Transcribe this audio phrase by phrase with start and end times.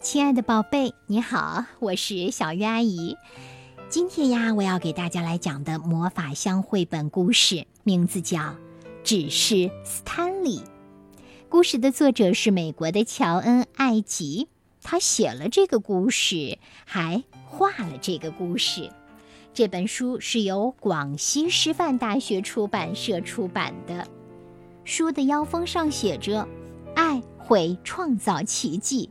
[0.00, 3.16] 亲爱的宝贝，你好，我是小鱼阿姨。
[3.88, 8.38] 今天呀，我要给大家来讲的魔法箱绘本故事，名字叫
[9.02, 10.58] 《只是斯坦利》。
[11.48, 14.46] 故事的作者是美国的乔恩·艾吉，
[14.82, 18.90] 他写了这个故事，还画了这个故事。
[19.52, 24.06] 这本书是由广西师范大学出版社出版的。
[24.84, 26.46] 书的腰封上写着
[26.94, 29.10] ：“爱会创造奇迹。”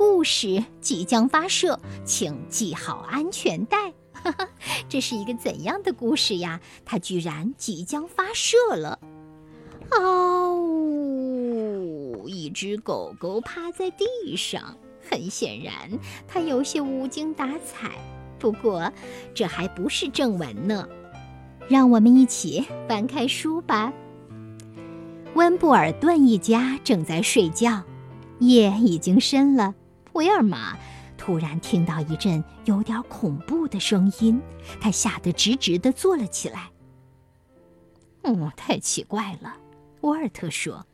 [0.00, 3.92] 故事即将发射，请系好安全带。
[4.88, 6.58] 这是一个怎样的故事呀？
[6.86, 8.98] 它居然即将发射了！
[9.90, 10.56] 哦，
[12.26, 14.06] 一只狗狗趴在地
[14.38, 14.74] 上，
[15.10, 15.74] 很显然
[16.26, 17.90] 它有些无精打采。
[18.38, 18.90] 不过，
[19.34, 20.88] 这还不是正文呢。
[21.68, 23.92] 让我们一起翻开书吧。
[25.34, 27.82] 温布尔顿一家正在睡觉，
[28.38, 29.74] 夜已经深了。
[30.12, 30.76] 威尔玛
[31.16, 34.40] 突然听到一阵有点恐怖的声音，
[34.80, 36.70] 他吓得直直地坐了起来。
[38.22, 39.56] 嗯，太奇怪了，
[40.00, 40.86] 沃尔特说：“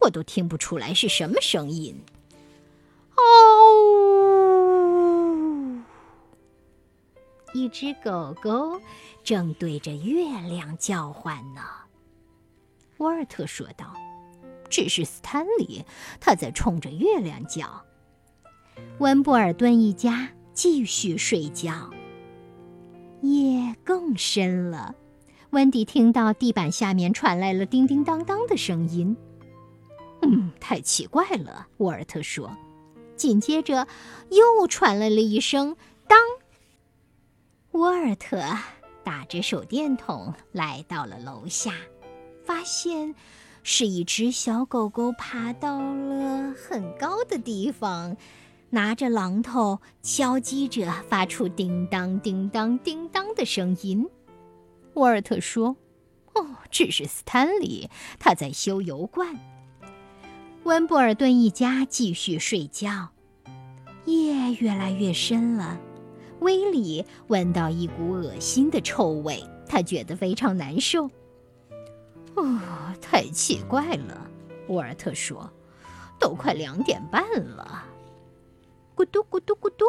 [0.00, 1.98] 我都听不出来是什么声音。”
[3.16, 3.82] 哦，
[7.54, 8.80] 一只狗狗
[9.24, 11.62] 正对着月亮叫唤呢。
[12.98, 13.94] 沃尔特说道
[14.68, 15.84] ：“只是斯坦利，
[16.20, 17.82] 他在冲着月亮叫。”
[18.98, 21.90] 温布尔顿一家继续睡觉。
[23.22, 24.94] 夜更深了，
[25.50, 29.16] 温迪听到地板下面传来了叮叮当当的声音。
[30.22, 32.50] 嗯，太奇怪了，沃尔特说。
[33.16, 33.88] 紧接着，
[34.30, 36.18] 又传来了一声“当”。
[37.72, 38.42] 沃尔特
[39.02, 41.72] 打着手电筒来到了楼下，
[42.44, 43.14] 发现
[43.62, 48.16] 是一只小狗狗爬到了很高的地方。
[48.70, 54.06] 拿着榔头敲击着，发出叮当叮当叮当的声音。
[54.94, 55.76] 沃尔特说
[56.34, 57.88] ：“哦，这是斯坦利，
[58.18, 59.34] 他在修油罐。”
[60.64, 63.10] 温布尔顿一家继续睡觉。
[64.04, 65.80] 夜越来越深了，
[66.40, 71.10] 威里闻到一股恶心的臭味，他觉得非常难受。
[72.34, 72.60] 哦，
[73.00, 74.30] 太奇怪了，
[74.68, 75.50] 沃尔特说
[76.20, 77.84] ：“都快两点半了。”
[78.96, 79.84] 咕嘟咕嘟咕嘟，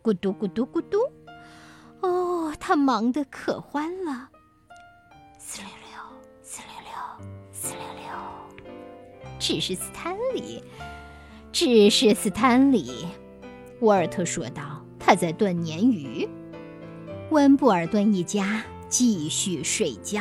[0.00, 0.98] 咕嘟咕嘟咕嘟。
[2.02, 4.30] 哦，他忙得可欢了。
[5.36, 5.98] 四六六，
[6.40, 6.92] 四六六，
[7.50, 9.32] 四六六。
[9.40, 10.62] 只是斯坦利，
[11.50, 13.08] 只是斯坦利。
[13.80, 16.28] 沃尔特说道：“他在炖鲶鱼。”
[17.30, 20.20] 温布尔顿一家继续睡觉。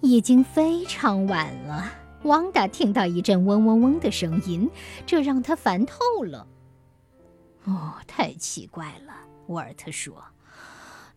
[0.00, 1.84] 已经非常晚了。
[2.24, 4.68] 汪达听到一阵嗡嗡嗡的声音，
[5.06, 6.46] 这让他烦透了。
[7.64, 9.14] 哦，太奇怪了，
[9.48, 10.24] 沃尔特说：“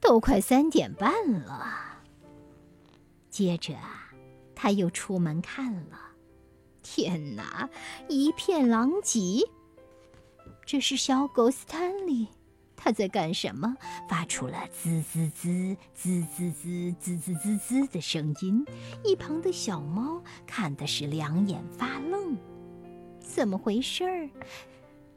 [0.01, 2.01] 都快三点半了。”
[3.31, 3.75] 接着，
[4.53, 5.99] 他又出门看了。
[6.81, 7.69] 天哪，
[8.09, 9.41] 一片狼藉！
[10.65, 12.27] 这是小狗斯坦利，
[12.75, 13.75] 他在干什么？
[14.09, 18.65] 发出了滋滋滋、滋滋滋、滋滋滋滋的声音。
[19.03, 22.37] 一旁的小猫看的是两眼发愣。
[23.19, 24.29] 怎么回事儿？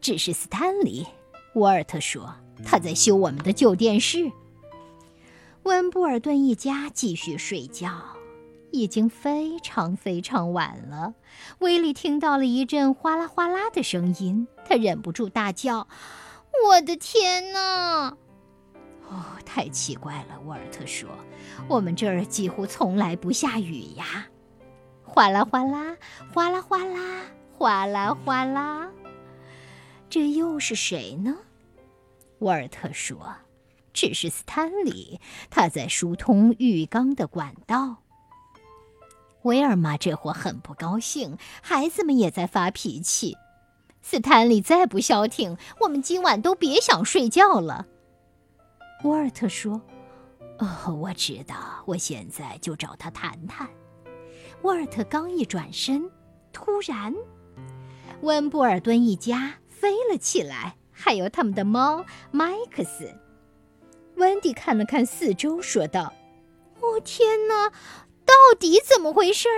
[0.01, 1.07] 只是斯坦利，
[1.55, 2.35] 沃尔特说
[2.65, 4.31] ：“他在修我们的旧电视。”
[5.65, 7.91] 温布尔顿一家继续睡觉，
[8.71, 11.15] 已经非常非常晚了。
[11.59, 15.89] 威利听到了一阵哗啦哗啦的声音，他忍不住大叫
[16.69, 18.17] ：“我的天哪！”
[19.11, 21.09] 哦，太奇怪了，沃尔特说
[21.69, 24.29] ：“我们这儿几乎从来不下雨呀！”
[25.03, 25.97] 哗啦哗啦，
[26.33, 27.23] 哗啦哗啦，
[27.57, 28.91] 哗啦哗啦。
[30.09, 31.37] 这又是谁呢？
[32.39, 33.35] 沃尔特说
[33.93, 38.03] ：“只是斯坦利，他在疏通浴缸的管道。”
[39.43, 43.37] 威尔玛这会很不高兴，孩子们也在发脾气。
[44.03, 47.87] 斯坦利再不消停，我们今晚都别想睡觉了。
[49.05, 49.81] 沃尔特说
[50.59, 53.69] ：“哦，我知道，我现在就找他谈谈。”
[54.63, 56.11] 沃尔特刚一转身，
[56.53, 57.15] 突然，
[58.23, 59.55] 温布尔顿一家。
[59.81, 63.13] 飞了起来，还有他们的猫麦克斯。
[64.17, 66.13] 温迪看了看四周，说道
[66.81, 67.71] ：“哦，天哪，
[68.25, 69.49] 到底怎么回事？”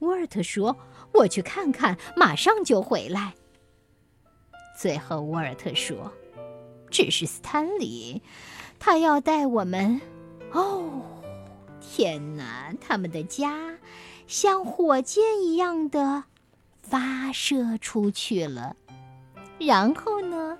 [0.00, 0.76] 沃尔特说
[1.12, 3.34] ：“我去看看，马上就回来。”
[4.78, 6.12] 最后，沃尔特说
[6.90, 8.22] ：“只是斯坦利，
[8.78, 10.00] 他要带我们……
[10.52, 11.02] 哦，
[11.80, 12.72] 天哪！
[12.80, 13.78] 他们的家
[14.26, 16.24] 像火箭一样的
[16.88, 18.76] 发射出去了。”
[19.58, 20.58] 然后呢？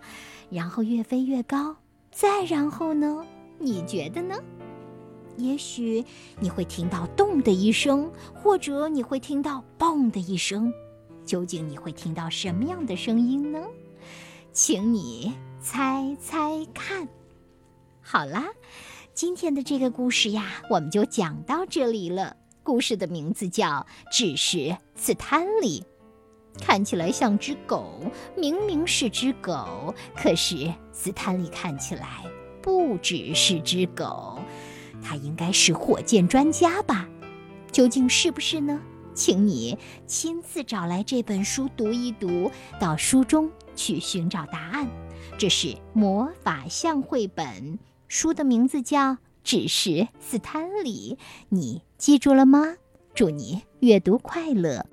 [0.50, 1.76] 然后越飞越高，
[2.10, 3.24] 再然后呢？
[3.58, 4.34] 你觉得呢？
[5.36, 6.04] 也许
[6.38, 10.72] 你会听到“咚”的一声，或者你会听到“嘣”的一声。
[11.26, 13.60] 究竟你会听到什么样的声音呢？
[14.52, 17.08] 请你猜猜看。
[18.00, 18.46] 好啦，
[19.12, 22.36] 今天的这个故事呀，我们就讲到这里了。
[22.62, 23.66] 故事的名字叫
[24.12, 25.80] 《只是斯坦利》。
[26.60, 28.00] 看起来像只狗，
[28.36, 32.22] 明明是只狗，可是斯坦利看起来
[32.62, 34.38] 不只是只狗，
[35.02, 37.08] 他应该是火箭专家吧？
[37.70, 38.80] 究竟是不是呢？
[39.14, 44.88] 请你亲自找来这本书读一读，到书中去寻找答案。
[45.38, 47.78] 这是魔法象绘本，
[48.08, 49.12] 书的名字叫
[49.42, 51.16] 《只是斯坦利》，
[51.48, 52.74] 你记住了吗？
[53.14, 54.84] 祝你阅读快乐。